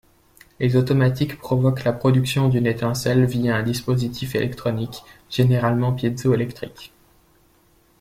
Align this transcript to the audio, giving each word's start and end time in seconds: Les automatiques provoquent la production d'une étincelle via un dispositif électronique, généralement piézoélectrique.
Les 0.59 0.75
automatiques 0.77 1.37
provoquent 1.37 1.83
la 1.83 1.93
production 1.93 2.49
d'une 2.49 2.65
étincelle 2.65 3.23
via 3.25 3.55
un 3.57 3.61
dispositif 3.61 4.33
électronique, 4.33 5.03
généralement 5.29 5.93
piézoélectrique. 5.93 6.91